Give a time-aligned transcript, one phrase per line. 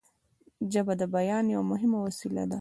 [0.73, 2.59] ژبه د بیان یوه مهمه وسیله ده